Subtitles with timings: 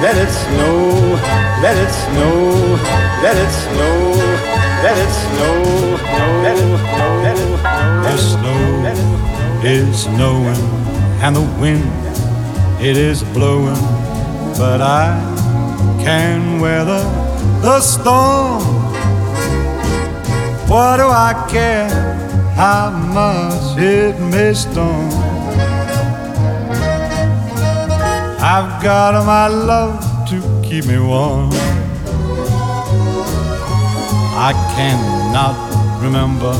[0.00, 1.20] let it snow,
[1.60, 2.80] let it snow,
[3.22, 4.14] let it snow,
[4.82, 5.54] let it snow,
[6.42, 8.00] let it snow, let it snow.
[8.02, 10.56] The snow is snowing
[11.22, 11.84] and the wind
[12.80, 13.82] it is blowing,
[14.56, 15.20] but I
[16.02, 17.04] can weather
[17.60, 18.62] the storm.
[20.66, 21.90] What do I care
[22.56, 25.29] how much it may storm?
[28.42, 31.50] I've got my love to keep me warm.
[34.32, 35.56] I cannot
[36.02, 36.54] remember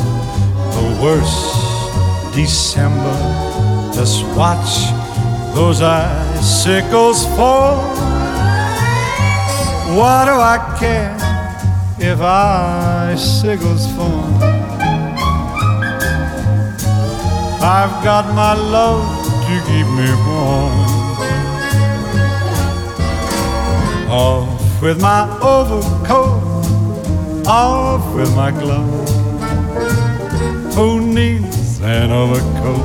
[0.77, 3.17] the worst December.
[3.95, 4.93] Just watch
[5.55, 7.81] those icicles fall.
[9.97, 11.17] What do I care
[11.99, 14.29] if icicles fall?
[17.63, 19.05] I've got my love
[19.47, 20.70] to keep me warm.
[24.13, 26.43] Off with my overcoat,
[27.47, 29.13] off with my gloves.
[30.75, 32.85] Who needs an overcoat?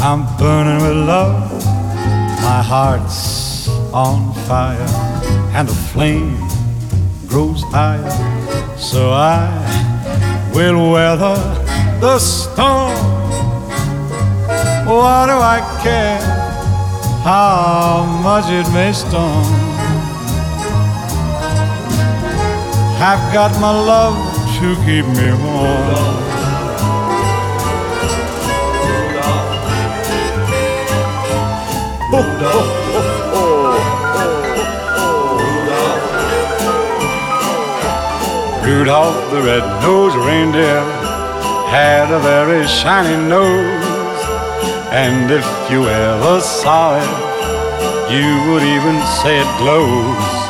[0.00, 1.64] I'm burning with love.
[2.42, 4.90] My heart's on fire,
[5.54, 6.48] and the flame
[7.28, 8.10] grows higher.
[8.76, 9.46] So I
[10.52, 11.38] will weather
[12.00, 12.98] the storm.
[14.86, 16.18] What do I care
[17.22, 19.69] how much it may storm?
[23.02, 24.14] I've got my love
[24.60, 26.20] to keep me warm.
[38.66, 40.82] Rudolph the red-nosed reindeer
[41.70, 44.20] had a very shiny nose,
[44.92, 50.49] and if you ever saw it, you would even say it glows.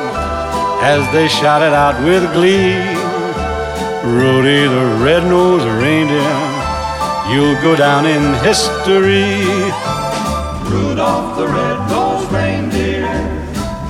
[0.83, 2.73] as they shouted out with glee,
[4.03, 6.37] Rudy the red-nosed reindeer,
[7.31, 9.37] you'll go down in history.
[10.71, 13.05] Rudolph the red-nosed reindeer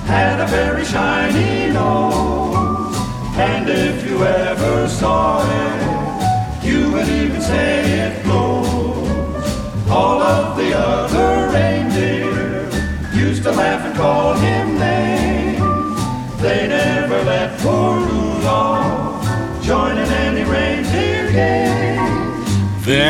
[0.05, 2.95] had a very shiny nose,
[3.37, 9.47] and if you ever saw it, you would even say it glows.
[9.89, 12.69] All of the other reindeer
[13.13, 14.60] used to laugh and call him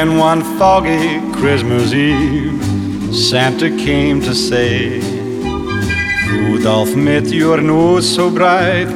[0.01, 4.99] Then one foggy Christmas Eve, Santa came to say,
[6.27, 8.87] Rudolph, met your nose so bright,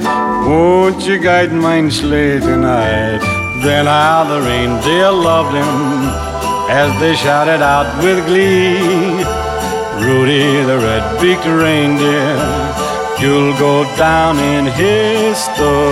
[0.48, 3.20] Won't you guide mine sleigh tonight?
[3.62, 6.10] Then how the reindeer loved him
[6.72, 9.24] as they shouted out with glee.
[10.04, 12.36] Rudy the red-beaked reindeer,
[13.22, 15.86] you'll go down in history.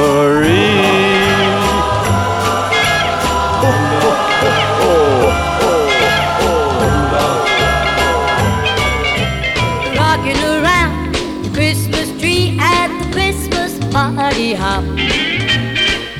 [14.53, 14.83] Hop.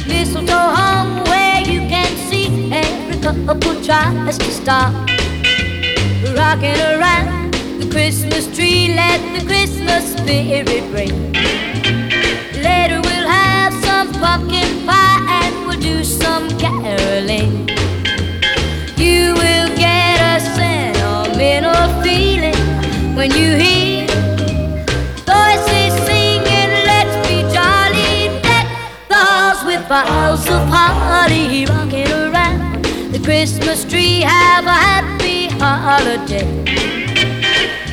[0.08, 4.94] Mistletoe hung where you can see every couple tries to stop.
[6.36, 11.34] Rocking around the Christmas tree, let the Christmas spirit ring.
[12.62, 17.68] Later we'll have some pumpkin pie and we'll do some caroling.
[18.98, 22.56] You will get a sentimental feeling
[23.16, 23.73] when you hear
[31.24, 32.84] party rocking around
[33.14, 34.20] the Christmas tree.
[34.20, 36.46] Have a happy holiday.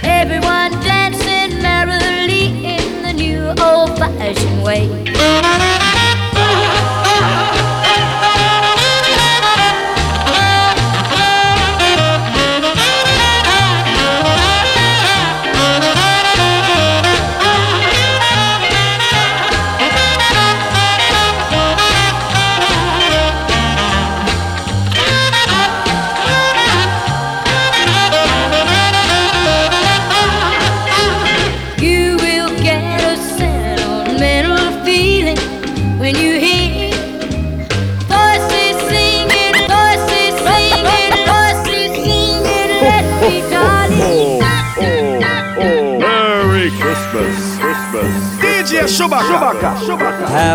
[0.02, 5.99] Everyone dancing merrily in the new old fashioned way.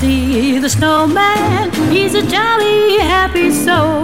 [0.00, 1.70] The snowman.
[1.90, 4.02] He's a jolly, happy soul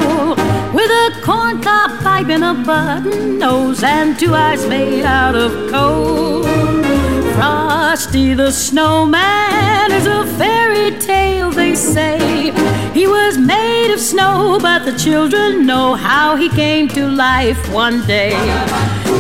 [0.75, 6.43] with a corncob pipe and a button nose and two eyes made out of coal.
[7.35, 12.53] Frosty the snowman is a fairy tale, they say.
[12.93, 18.07] He was made of snow, but the children know how he came to life one
[18.07, 18.35] day.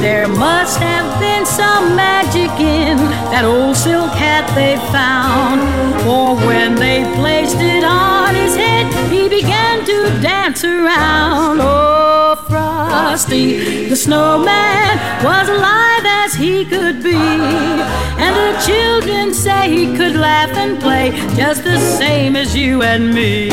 [0.01, 2.97] There must have been some magic in
[3.33, 5.61] that old silk hat they found.
[6.03, 11.59] For when they placed it on his head, he began to dance around.
[11.61, 17.17] Oh, Frosty, the snowman, was alive as he could be.
[17.17, 23.13] And the children say he could laugh and play just the same as you and
[23.13, 23.49] me.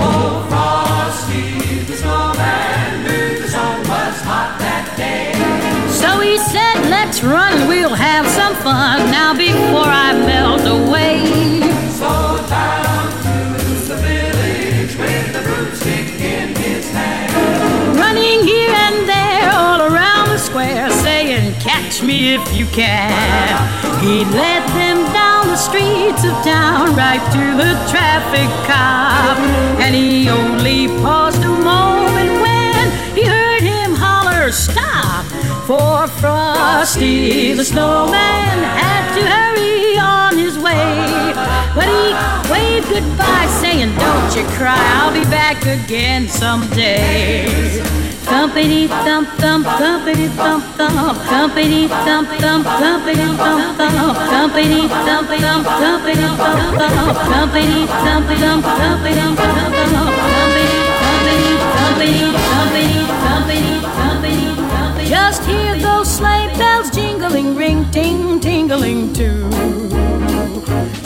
[0.00, 5.41] Oh, Frosty, the snowman, knew the sun was hot that day.
[6.02, 11.60] So he said, let's run and we'll have some fun now before I melt away.
[11.94, 12.10] So
[12.50, 13.38] down to
[13.86, 17.96] the village with the broomstick in his hand.
[17.96, 23.54] Running here and there all around the square, saying, catch me if you can.
[24.00, 29.38] He led them down the streets of town right to the traffic cop.
[29.78, 31.91] And he only paused a moment
[35.66, 41.32] For Frosty the snowman had to hurry on his way.
[41.74, 42.10] But he
[42.50, 47.46] waved goodbye, saying, Don't you cry, I'll be back again someday.
[48.26, 55.66] Thumpity thump thump, thumpity thump thump, thumpity thump thump, thumpity thump thump, thumpity thump thump,
[55.78, 59.54] thumpity thump thump, thumpity thump thump, thumpity thump
[59.94, 62.51] thump, thumpity thumpity thumpity.
[65.32, 69.48] Just hear those sleigh bells jingling, ring ting tingling too.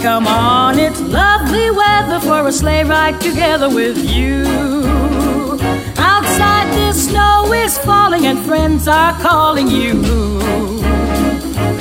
[0.03, 4.43] Come on, it's lovely weather for a sleigh ride together with you.
[5.97, 9.93] Outside the snow is falling and friends are calling you.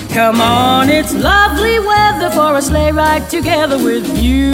[0.10, 4.52] Come on, it's lovely weather for a sleigh ride together with you.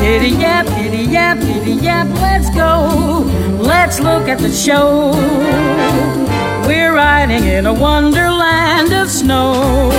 [0.00, 3.39] Giddy yap, giddy yap, giddy yap, let's go.
[3.70, 5.12] Let's look at the show.
[6.66, 9.90] We're riding in a wonderland of snow.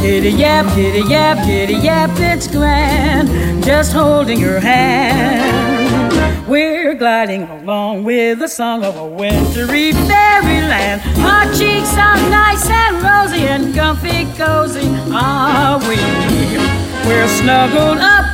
[0.00, 3.64] Giddy yap, giddy yap, giddy yap, it's grand.
[3.64, 6.12] Just holding your hand.
[6.48, 11.02] We're gliding along with the song of a wintry fairyland.
[11.18, 15.96] Our cheeks are nice and rosy and comfy cozy, are we?
[17.08, 18.33] We're snuggled up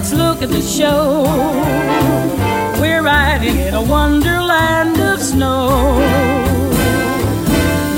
[0.00, 1.24] Let's look at the show.
[2.80, 6.00] We're riding in a wonderland of snow.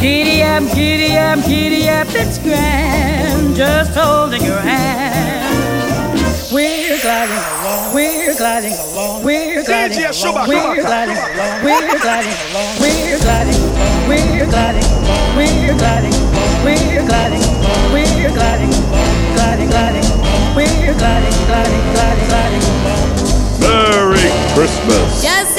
[0.01, 3.55] Giddy up, giddy up, giddy up, it's grand.
[3.55, 6.19] Just holding your hand.
[6.51, 12.81] We're gliding along, we're gliding along, we're gliding along, we're gliding along, we're gliding along,
[12.83, 19.22] we're gliding along, we're gliding along, we're gliding along, we're gliding along, we're gliding along,
[19.43, 23.11] gliding, gliding along, we're gliding, gliding, gliding, gliding along.
[23.59, 25.21] Merry Christmas.
[25.21, 25.52] Just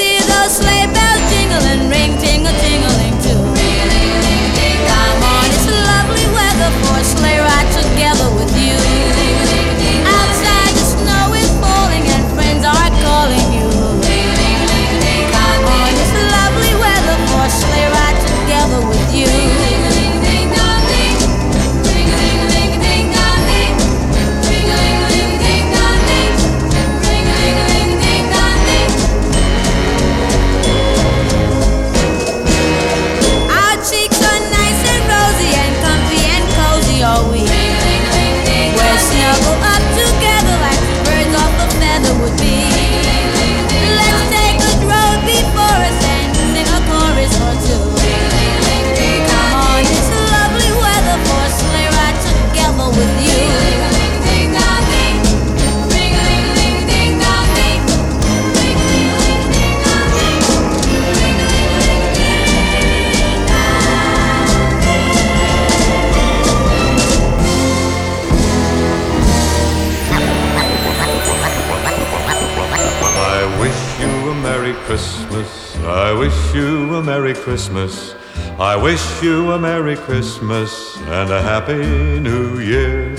[76.23, 78.15] wish you a Merry Christmas.
[78.57, 81.83] I wish you a Merry Christmas and a Happy
[82.21, 83.13] New Year.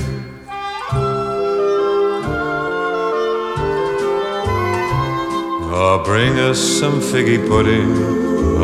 [5.76, 7.92] Oh, bring us some figgy pudding.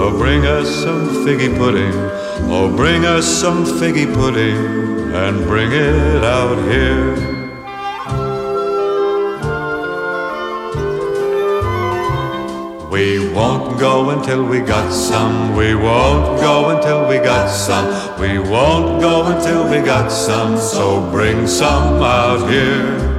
[0.00, 1.92] Oh, bring us some figgy pudding.
[2.50, 4.56] Oh, bring us some figgy pudding
[5.12, 7.29] and bring it out here.
[12.90, 15.54] We won't go until we got some.
[15.54, 18.20] We won't go until we got some.
[18.20, 20.58] We won't go until we got some.
[20.58, 23.09] So bring some out here.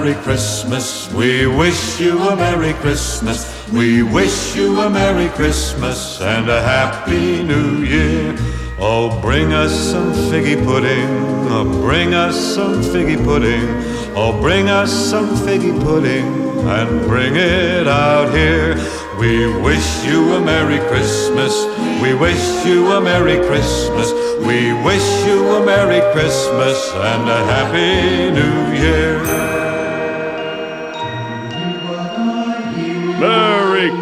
[0.00, 1.12] Merry Christmas.
[1.12, 3.44] We wish you a Merry Christmas.
[3.70, 8.34] We wish you a Merry Christmas and a Happy New Year.
[8.78, 11.10] Oh, bring us some figgy pudding.
[11.52, 13.68] Oh, bring us some figgy pudding.
[14.16, 16.26] Oh, bring us some figgy pudding
[16.66, 18.76] and bring it out here.
[19.18, 21.52] We wish you a Merry Christmas.
[22.00, 24.10] We wish you a Merry Christmas.
[24.48, 29.49] We wish you a Merry Christmas and a Happy New Year.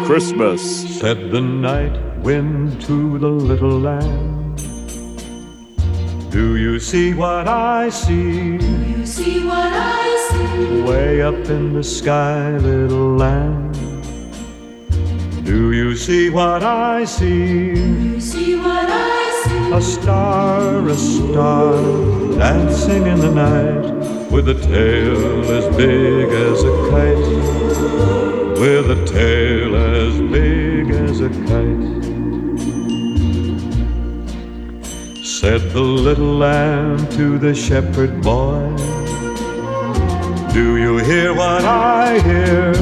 [0.09, 4.55] Christmas, said the night wind to the little lamb.
[6.31, 8.57] Do you see what I see?
[8.57, 10.81] Do you see what I see?
[10.81, 13.71] Way up in the sky, little lamb.
[15.43, 17.75] Do you see what I see?
[17.75, 19.73] Do you see what I see?
[19.73, 21.73] A star, a star,
[22.35, 28.28] dancing in the night, with a tail as big as a kite
[28.59, 32.03] with a tail as big as a kite.
[35.25, 38.75] Said the little lamb to the shepherd boy,
[40.51, 42.73] Do you hear what I hear?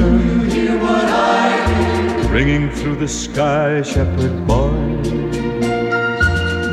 [0.50, 2.28] Hear what I hear?
[2.32, 4.74] Ringing through the sky, shepherd boy.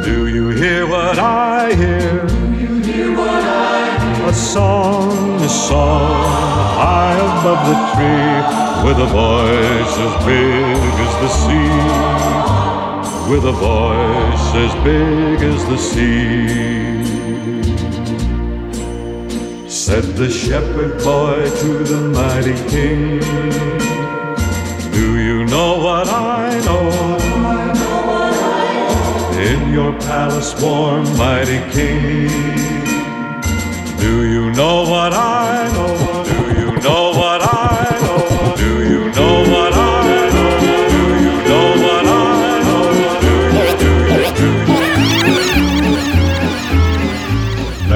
[0.03, 2.25] Do you hear what I hear?
[2.25, 4.29] Do you hear what I hear?
[4.29, 6.23] A song, a song,
[6.81, 11.73] high above the tree with a voice as big as the sea,
[13.31, 16.95] with a voice as big as the sea.
[19.67, 23.19] Said the shepherd boy to the mighty king,
[24.91, 26.85] Do you know what I know?
[29.49, 32.29] In your palace warm, mighty king,
[33.97, 36.04] do you know what I know?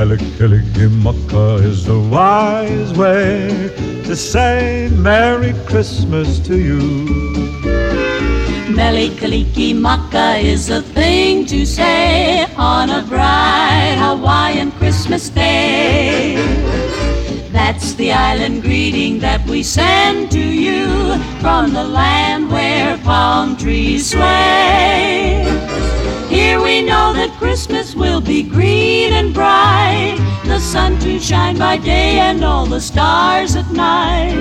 [0.00, 3.70] Mele Kalikimaka is the wise way
[4.06, 6.80] to say Merry Christmas to you.
[8.74, 16.36] Mele Kalikimaka is a thing to say on a bright Hawaiian Christmas day.
[17.52, 24.12] That's the island greeting that we send to you from the land where palm trees
[24.12, 25.99] sway.
[26.40, 31.76] Here we know that Christmas will be green and bright, the sun to shine by
[31.76, 34.32] day and all the stars at night.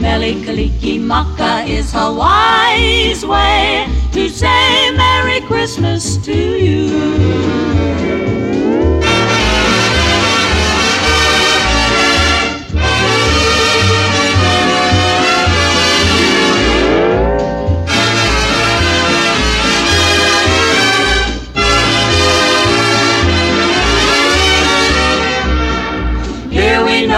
[0.00, 8.37] Mele Kalikimaka is Hawaii's way to say Merry Christmas to you.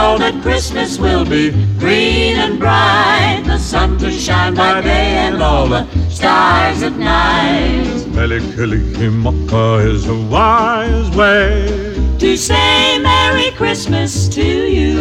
[0.01, 5.43] Know that Christmas will be green and bright, the sun to shine by day and
[5.43, 8.07] all the stars at night.
[8.15, 11.69] Mele Kalikimaka is a wise way
[12.19, 14.43] to say Merry Christmas to
[14.79, 14.97] you.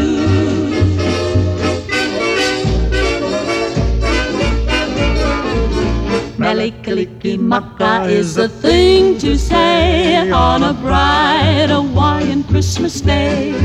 [6.37, 13.55] Mele Kalikimaka is the thing to say on a bright Hawaiian Christmas day.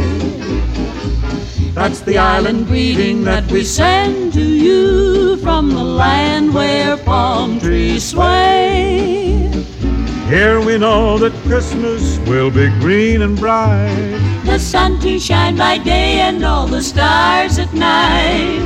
[1.75, 8.05] That's the island greeting that we send to you from the land where palm trees
[8.05, 9.51] sway.
[10.29, 14.21] Here we know that Christmas will be green and bright.
[14.45, 18.65] The sun to shine by day and all the stars at night.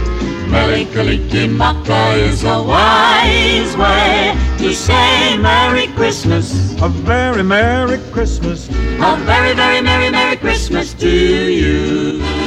[0.51, 6.75] Mele Kalikimaka is a wise way to say Merry Christmas.
[6.83, 8.69] A very Merry Christmas.
[8.69, 12.38] A very, very Merry, Merry Christmas to you.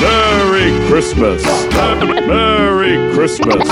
[0.00, 1.44] Merry Christmas.
[1.74, 3.66] Merry Christmas.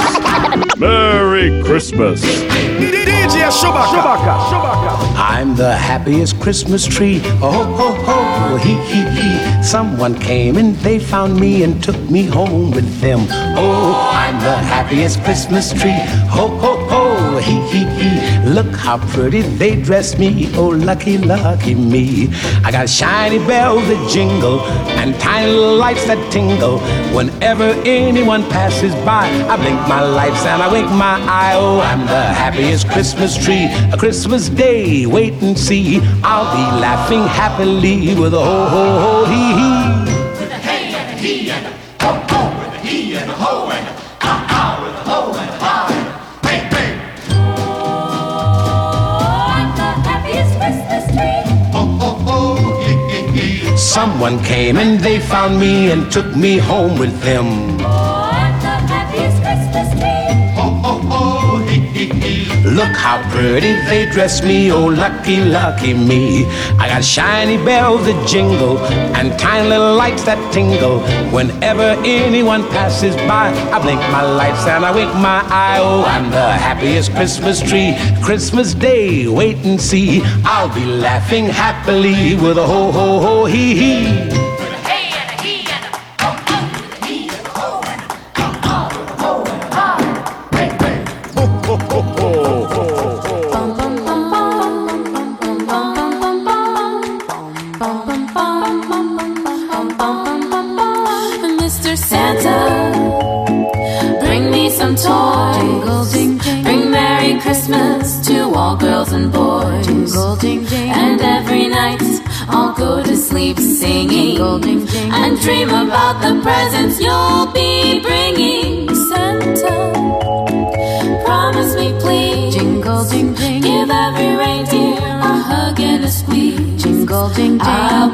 [0.77, 2.21] Merry Christmas.
[2.21, 3.95] DJ Shubak.
[5.17, 7.21] I'm the happiest Christmas tree.
[7.41, 9.62] Oh, ho, ho, hee, hee, hee.
[9.62, 13.21] Someone came and they found me and took me home with them.
[13.57, 16.01] Oh, I'm the happiest Christmas tree.
[16.35, 17.06] Ho, ho, ho,
[17.40, 18.49] hee, hee, hee.
[18.49, 20.49] Look how pretty they dress me.
[20.55, 22.29] Oh, lucky, lucky me.
[22.64, 24.61] I got shiny bells that jingle
[25.01, 26.79] and tiny lights that tingle.
[27.14, 31.55] Whenever anyone passes by, I blink my lights and I wink my eye.
[31.55, 33.66] Oh, I'm the happiest Christmas tree.
[33.92, 36.01] A Christmas day, wait and see.
[36.22, 40.40] I'll be laughing happily with a ho, ho, ho, hee, hee.
[40.40, 41.70] With a hey and a he and a
[42.05, 42.56] ho ho,
[53.97, 58.15] Someone came and they found me and took me home with them.
[62.77, 66.45] Look how pretty they dress me, oh lucky, lucky me.
[66.79, 68.77] I got shiny bells that jingle
[69.17, 71.01] and tiny little lights that tingle.
[71.33, 75.79] Whenever anyone passes by, I blink my lights and I wink my eye.
[75.81, 77.97] Oh, I'm the happiest Christmas tree.
[78.23, 80.21] Christmas Day, wait and see.
[80.45, 84.46] I'll be laughing happily with a ho ho ho hee hee.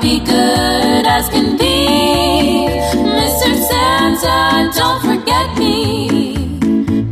[0.03, 2.67] be good as can be.
[2.93, 3.51] Mr.
[3.69, 6.35] Santa, don't forget me.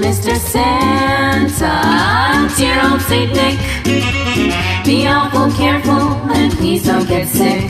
[0.00, 0.36] Mr.
[0.52, 1.74] Santa,
[2.56, 3.58] dear old Saint Nick.
[4.84, 7.68] Be awful careful and please don't get sick.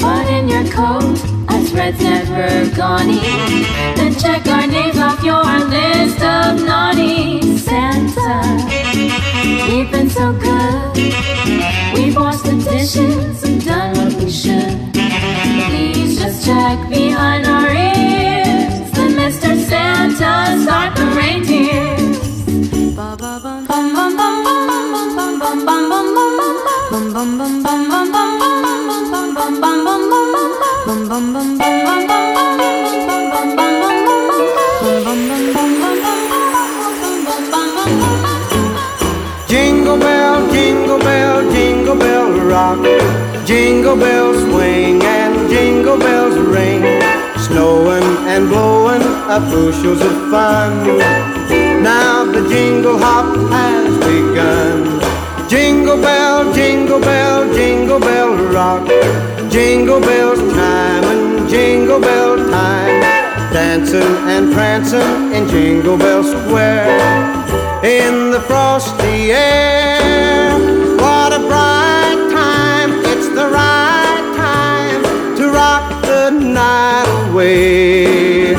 [0.00, 1.29] Put in your coat
[1.70, 3.08] a thread's never gone
[3.96, 8.40] Then check our names off your list of naughty Santa.
[9.70, 10.96] We've been so good,
[11.94, 14.92] we've washed the dishes and done what we should.
[15.68, 18.90] Please just check behind our ears.
[18.92, 19.56] Then Mr.
[19.68, 21.69] Santa start the reindeers.
[39.90, 42.78] Jingle bell, jingle bell, jingle bell rock.
[43.44, 46.82] Jingle bells swing and jingle bells ring.
[47.40, 50.96] Snowing and blowing up bushels of fun.
[51.82, 55.00] Now the jingle hop has begun.
[55.48, 58.86] Jingle bell, jingle bell, jingle bell rock.
[59.50, 63.00] Jingle bells time and jingle bell time.
[63.52, 67.39] Dancing and prancing in Jingle Bell Square.
[67.82, 70.52] In the frosty air,
[70.98, 72.90] what a bright time!
[73.06, 75.02] It's the right time
[75.38, 78.52] to rock the night away.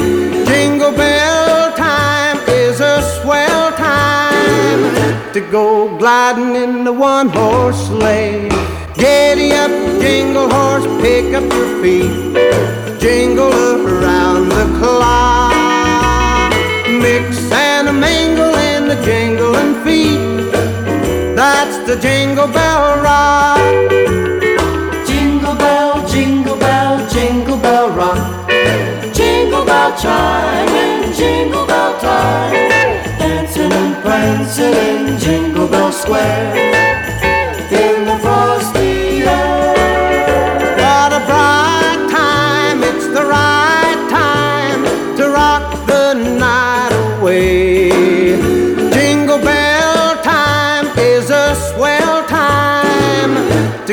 [0.48, 8.50] Jingle bell time is a swell time to go gliding in the one horse sleigh.
[8.96, 9.70] Giddy up,
[10.02, 13.00] jingle horse, pick up your feet.
[13.00, 13.54] Jingle
[13.86, 15.54] around the clock.
[16.90, 18.51] Mix and mingle in
[18.96, 20.52] the jingling feet.
[21.34, 23.60] That's the jingle bell rock.
[25.08, 28.50] Jingle bell, jingle bell, jingle bell rock.
[29.14, 32.54] Jingle bell chime and jingle bell time.
[33.20, 37.11] Dancing and prancing in Jingle Bell Square.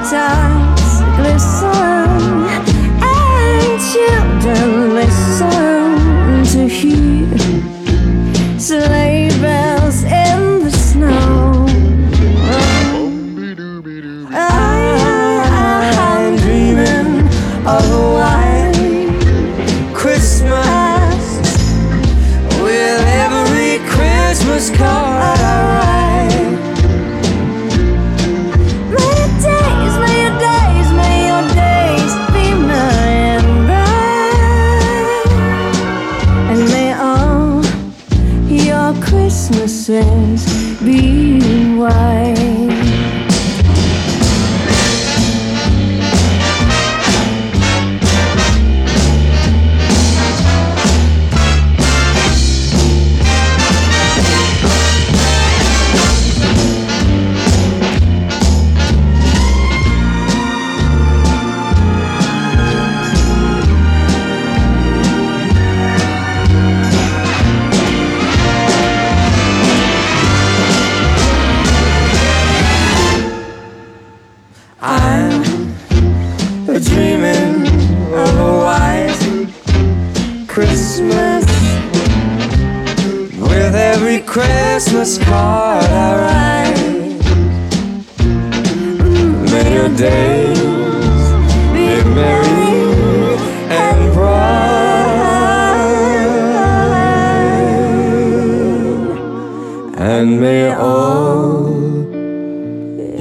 [0.00, 1.69] Treetops glisten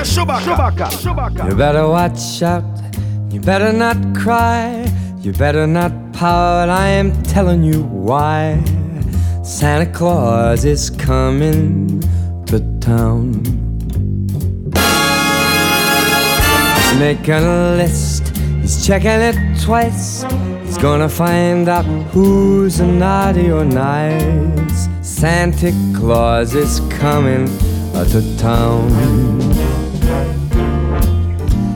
[0.03, 1.49] Shubak.
[1.49, 2.63] You better watch out,
[3.31, 4.92] you better not cry,
[5.23, 8.61] you better not pout, I am telling you why.
[9.41, 12.01] Santa Claus is coming
[12.47, 13.41] to town.
[16.75, 20.23] He's making a list, he's checking it twice.
[20.65, 24.89] He's gonna find out who's naughty or nice.
[25.01, 27.47] Santa Claus is coming
[27.93, 29.42] to town.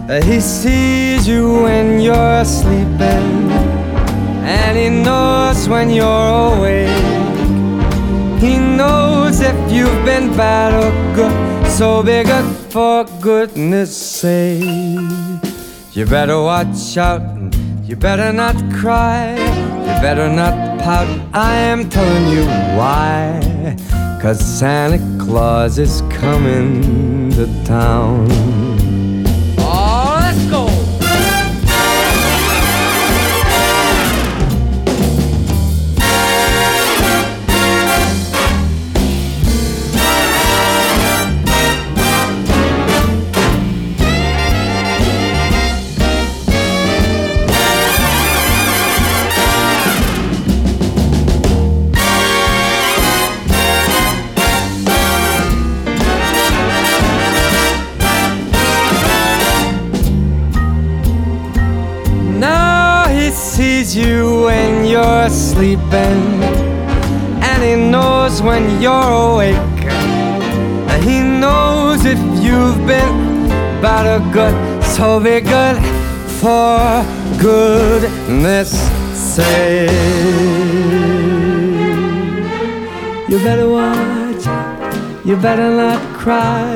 [0.10, 3.52] Uh, He sees you when you're sleeping,
[4.42, 6.88] and he knows when you're awake.
[8.40, 14.64] He knows if you've been bad or good, so be good for goodness sake.
[15.92, 17.22] You better watch out,
[17.84, 21.10] you better not cry, you better not pout.
[21.34, 22.46] I am telling you
[22.80, 23.42] why.
[24.22, 28.67] Cause Santa Claus is coming to town.
[65.58, 66.22] Sleeping,
[67.50, 69.82] and he knows when you're awake.
[70.92, 73.50] And he knows if you've been
[73.82, 75.78] bad or good, so be good
[76.40, 77.04] for
[77.42, 78.70] goodness
[79.16, 79.90] sake.
[83.28, 86.70] You better watch it, you better not cry,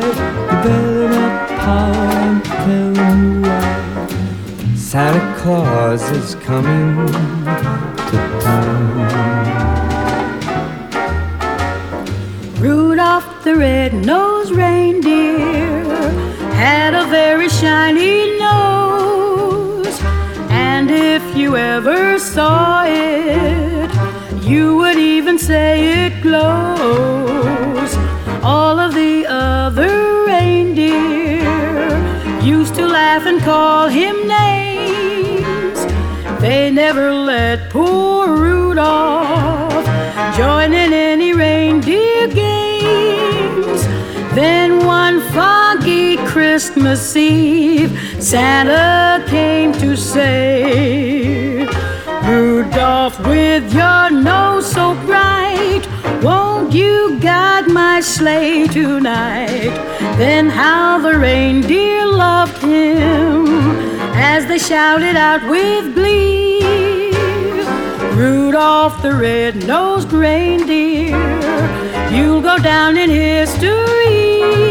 [0.50, 2.96] you better not pout and
[3.46, 4.76] tell.
[4.76, 7.81] Santa Claus is coming.
[12.60, 15.84] Rudolph the red-nosed reindeer
[16.54, 20.00] had a very shiny nose,
[20.50, 23.90] and if you ever saw it,
[24.44, 27.96] you would even say it glows.
[28.44, 31.42] All of the other reindeer
[32.44, 35.80] used to laugh and call him names.
[36.42, 37.91] They never let poor
[40.32, 43.84] Rudolph join in any reindeer games.
[44.34, 51.66] Then one foggy Christmas Eve, Santa came to say,
[52.24, 55.82] Rudolph, with your nose so bright,
[56.24, 59.74] won't you guide my sleigh tonight?
[60.18, 63.48] Then how the reindeer loved him
[64.16, 66.51] as they shouted out with glee.
[68.22, 71.18] Rudolph the red-nosed reindeer,
[72.12, 74.71] you'll go down in history.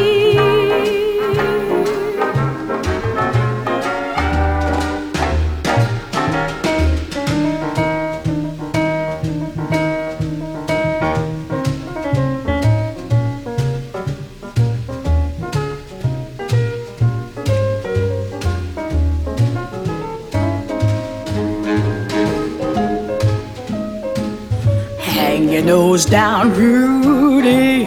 [25.64, 27.84] Nose down, Rudy.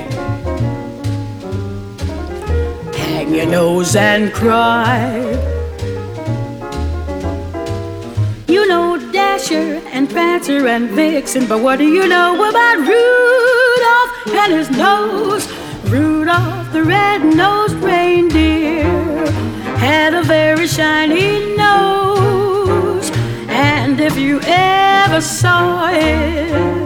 [2.97, 5.19] Hang your nose and cry.
[8.47, 14.53] You know Dasher and Prancer and Vixen, but what do you know about Rudolph and
[14.53, 15.45] his nose?
[15.89, 18.83] Rudolph the red-nosed reindeer
[19.77, 23.11] had a very shiny nose,
[23.49, 26.82] and if you ever saw it,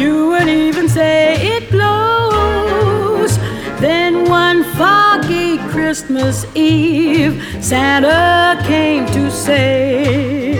[0.00, 3.36] you would even say it blows.
[3.80, 10.54] Then one foggy Christmas Eve, Santa came to say,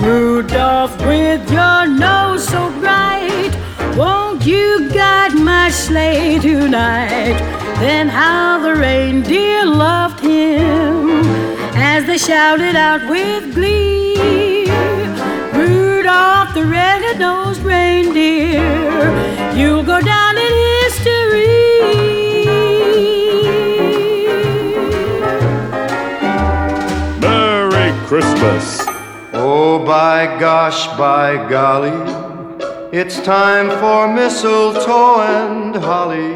[0.00, 3.52] Rudolph, with your nose so bright,
[3.96, 7.38] won't you guide my sleigh tonight?
[7.78, 11.22] Then how the reindeer loved him
[11.74, 14.66] as they shouted out with glee.
[15.52, 18.60] Rudolph the red-nosed reindeer,
[19.54, 21.46] you'll go down in history.
[27.20, 28.80] Merry Christmas.
[29.32, 31.92] Oh, by gosh, by golly,
[32.92, 36.34] it's time for mistletoe and holly.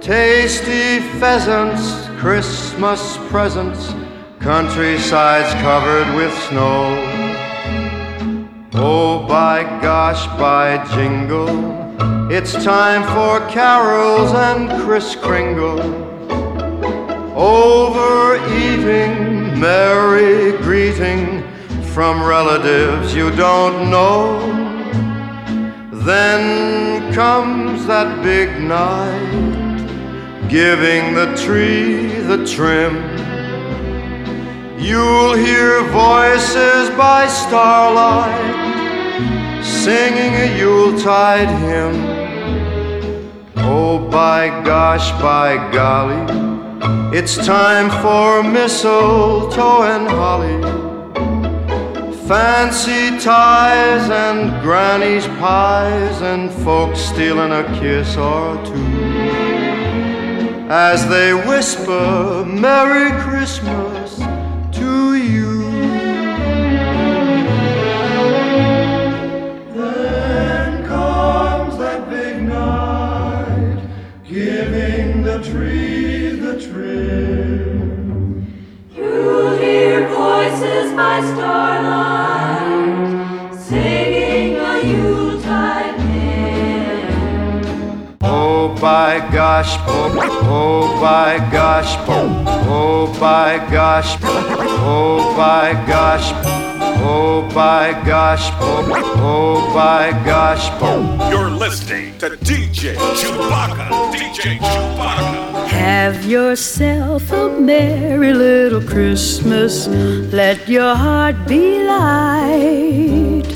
[0.00, 3.94] Tasty pheasants, Christmas presents,
[4.40, 7.27] countrysides covered with snow.
[8.80, 15.80] Oh, by gosh, by jingle, it's time for carols and Kris Kringle.
[17.34, 19.16] Overeating,
[19.58, 21.42] merry greeting
[21.92, 24.38] from relatives you don't know.
[26.04, 29.88] Then comes that big night,
[30.48, 32.94] giving the tree the trim.
[34.78, 38.67] You'll hear voices by starlight
[39.62, 41.96] singing a Yuletide hymn.
[43.56, 46.22] Oh, by gosh, by golly,
[47.16, 50.58] it's time for mistletoe and holly.
[52.28, 58.88] Fancy ties and granny's pies and folks stealing a kiss or two
[60.70, 64.17] as they whisper Merry Christmas
[81.30, 82.88] starlight
[83.54, 87.48] singing a Yuletide hymn.
[88.20, 96.32] Oh, by gosh, oh, oh, by gosh, oh, oh, by gosh, oh, by gosh,
[96.96, 98.86] Oh, by gosh, oh,
[99.16, 101.28] oh, by gosh, oh.
[101.30, 103.76] You're listening to DJ Shubak.
[104.12, 105.66] DJ Shubak.
[105.68, 109.86] Have yourself a merry little Christmas.
[110.32, 113.48] Let your heart be light.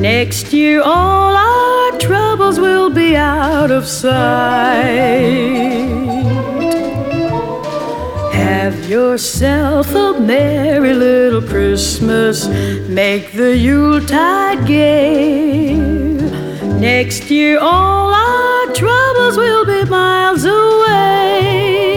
[0.00, 5.30] Next year, all our troubles will be out of sight.
[8.70, 12.46] Have yourself a merry little Christmas.
[12.86, 15.74] Make the Yuletide gay.
[16.78, 21.89] Next year, all our troubles will be miles away.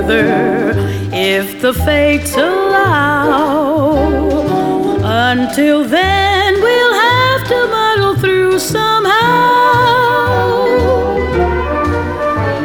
[0.00, 0.74] Together
[1.12, 3.98] if the fates allow.
[5.02, 9.10] Until then, we'll have to muddle through somehow.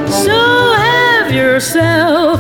[0.08, 2.40] So have yourself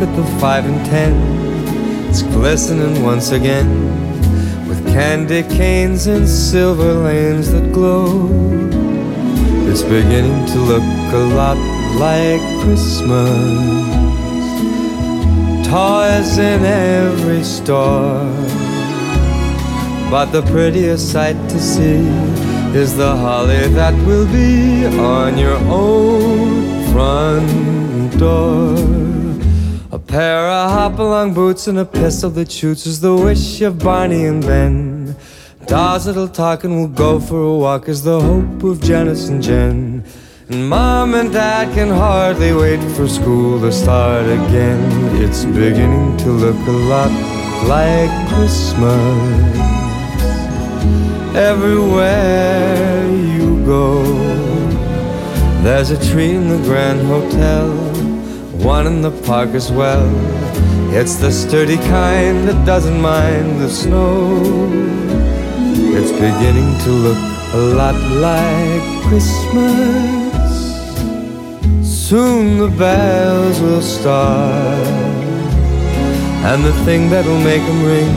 [0.00, 1.12] at the five and ten,
[2.08, 3.68] it's glistening once again
[4.68, 8.28] with candy canes and silver lanes that glow.
[9.68, 10.82] It's beginning to look
[11.12, 11.58] a lot
[11.98, 13.90] like Christmas.
[15.66, 18.24] Toys in every store.
[20.10, 22.00] But the prettiest sight to see
[22.74, 29.09] is the holly that will be on your own front door.
[30.10, 34.42] Pair of hop-along boots and a pistol that shoots is the wish of Barney and
[34.42, 35.14] Ben.
[35.66, 39.40] Dolls that'll talk and we'll go for a walk is the hope of Janice and
[39.40, 40.04] Jen.
[40.48, 44.82] And mom and dad can hardly wait for school to start again.
[45.22, 47.12] It's beginning to look a lot
[47.68, 48.90] like Christmas
[51.36, 54.02] everywhere you go.
[55.62, 57.70] There's a tree in the Grand Hotel,
[58.64, 60.06] one in the park as well.
[60.92, 64.42] It's the sturdy kind that doesn't mind the snow.
[65.96, 67.18] It's beginning to look
[67.54, 70.50] a lot like Christmas.
[71.82, 74.86] Soon the bells will start,
[76.50, 78.14] and the thing that'll make them ring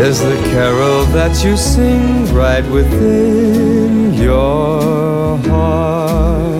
[0.00, 6.59] is the carol that you sing right within your heart.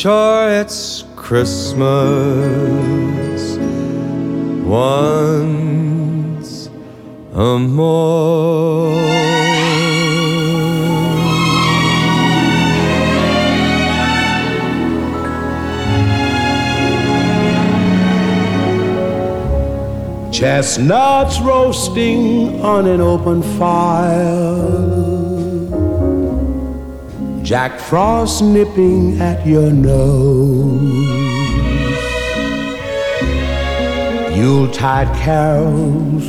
[0.00, 1.82] Sure, it's Christmas
[4.64, 6.70] once
[7.34, 8.98] a more.
[20.32, 24.99] Chestnuts roasting on an open fire.
[27.50, 30.80] Jack Frost nipping at your nose.
[34.38, 36.24] Yuletide carols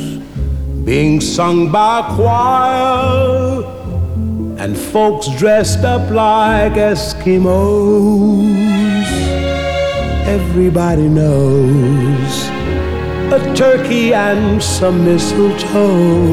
[0.84, 3.62] being sung by a choir.
[4.58, 8.42] And folks dressed up like Eskimos.
[10.26, 12.48] Everybody knows
[13.32, 16.32] a turkey and some mistletoe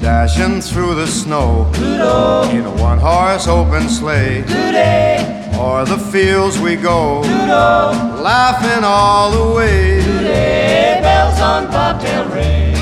[0.00, 1.70] Dashing through the snow
[2.52, 4.44] in a one horse open sleigh.
[5.54, 10.00] O'er the fields we go, laughing all the way.
[10.00, 12.74] Today, bells on bobtail ring,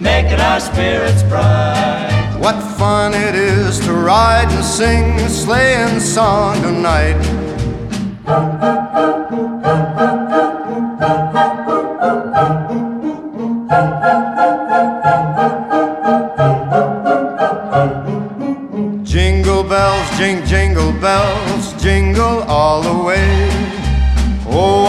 [0.00, 2.38] making our spirits bright.
[2.40, 7.20] What fun it is to ride and sing a sleighing song tonight.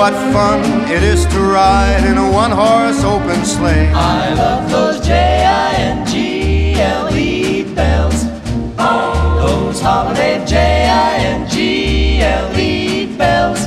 [0.05, 3.89] What fun it is to ride in a one horse open sleigh.
[3.91, 6.13] I love those J-I-N-G-L-E
[7.73, 8.25] bells.
[8.77, 11.57] Oh, those holiday J-I-N-G-L-E
[13.17, 13.61] bells.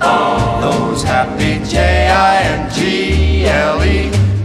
[0.00, 2.80] Oh, Those happy J-I-N-G-L-E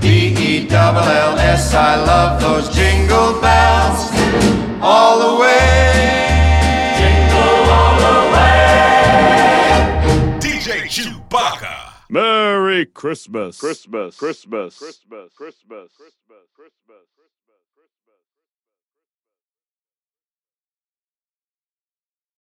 [0.02, 4.19] B-E-double-L-S I love those jingle bells
[12.80, 13.60] Merry Christmas.
[13.60, 14.16] Christmas.
[14.16, 14.78] Christmas.
[14.78, 15.34] Christmas.
[15.36, 15.92] Christmas.
[15.92, 15.92] Christmas.
[15.98, 16.48] Christmas.